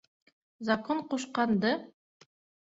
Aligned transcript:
Закон 0.69 1.03
ҡушҡанды... 1.11 1.75